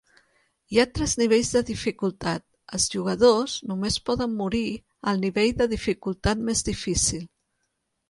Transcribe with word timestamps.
Hi 0.69 0.77
ha 0.83 0.85
tres 0.99 1.11
nivells 1.21 1.51
de 1.57 1.61
dificultat; 1.67 2.43
els 2.79 2.89
jugadors 2.95 3.59
només 3.75 4.01
poden 4.11 4.35
"morir" 4.43 4.65
al 5.13 5.25
nivell 5.29 5.55
de 5.63 5.73
dificultat 5.79 6.47
més 6.51 6.69
difícil. 6.75 7.27